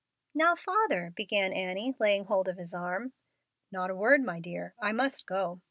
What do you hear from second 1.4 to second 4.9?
Annie, laying hold of his arm. "Not a word, my dear;